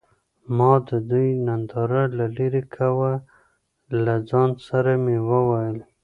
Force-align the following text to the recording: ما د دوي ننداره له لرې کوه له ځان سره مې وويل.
ما 0.57 0.71
د 0.87 0.89
دوي 1.09 1.29
ننداره 1.47 2.03
له 2.17 2.25
لرې 2.37 2.63
کوه 2.75 3.11
له 4.03 4.15
ځان 4.29 4.51
سره 4.67 4.91
مې 5.03 5.17
وويل. 5.29 5.77